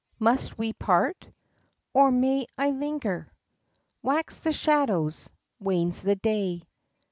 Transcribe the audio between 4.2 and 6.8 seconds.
the shadows, wanes the day."